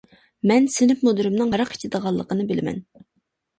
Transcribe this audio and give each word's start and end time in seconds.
مەن 0.51 0.65
سىنىپ 0.75 1.03
مۇدىرىمنىڭ 1.09 1.53
ھاراق 1.57 1.77
ئىچىدىغانلىقىنى 1.77 2.49
بىلىمەن. 2.55 2.83